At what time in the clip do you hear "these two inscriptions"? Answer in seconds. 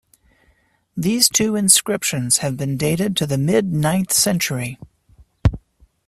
0.97-2.37